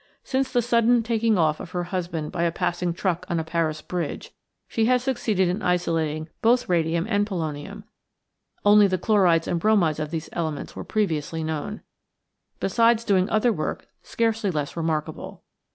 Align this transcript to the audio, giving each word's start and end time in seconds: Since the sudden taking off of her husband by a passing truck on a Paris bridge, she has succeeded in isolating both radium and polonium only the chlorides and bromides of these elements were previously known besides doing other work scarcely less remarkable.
Since 0.23 0.51
the 0.51 0.63
sudden 0.63 1.03
taking 1.03 1.37
off 1.37 1.59
of 1.59 1.73
her 1.73 1.83
husband 1.83 2.31
by 2.31 2.41
a 2.41 2.51
passing 2.51 2.91
truck 2.91 3.23
on 3.29 3.39
a 3.39 3.43
Paris 3.43 3.83
bridge, 3.83 4.31
she 4.67 4.85
has 4.85 5.03
succeeded 5.03 5.47
in 5.47 5.61
isolating 5.61 6.27
both 6.41 6.67
radium 6.67 7.05
and 7.07 7.23
polonium 7.27 7.83
only 8.65 8.87
the 8.87 8.97
chlorides 8.97 9.47
and 9.47 9.59
bromides 9.59 9.99
of 9.99 10.09
these 10.09 10.27
elements 10.33 10.75
were 10.75 10.83
previously 10.83 11.43
known 11.43 11.83
besides 12.59 13.03
doing 13.03 13.29
other 13.29 13.53
work 13.53 13.85
scarcely 14.01 14.49
less 14.49 14.75
remarkable. 14.75 15.43